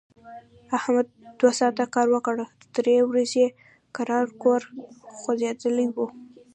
احمد 0.77 1.07
دوه 1.39 1.51
ساعت 1.59 1.77
کار 1.95 2.07
وکړ، 2.11 2.35
درې 2.75 2.95
ورځي 3.09 3.45
کرار 3.95 4.25
کور 4.43 4.61
غځېدلی 5.21 5.87
و. 5.95 5.97